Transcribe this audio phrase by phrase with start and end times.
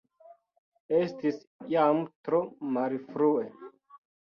[0.99, 1.37] Estis
[1.75, 2.41] jam tro
[2.79, 3.49] malfrue.